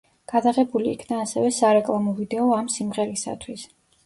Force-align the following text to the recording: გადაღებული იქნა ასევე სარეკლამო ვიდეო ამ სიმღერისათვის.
გადაღებული 0.31 0.87
იქნა 0.93 1.19
ასევე 1.25 1.51
სარეკლამო 1.59 2.15
ვიდეო 2.21 2.49
ამ 2.63 2.73
სიმღერისათვის. 2.79 3.69